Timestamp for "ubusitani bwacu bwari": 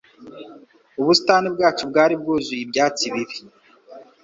0.99-2.13